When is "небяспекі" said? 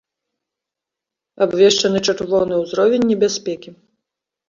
3.15-3.69